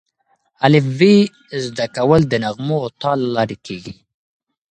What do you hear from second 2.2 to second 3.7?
د نغمو او تال له لارې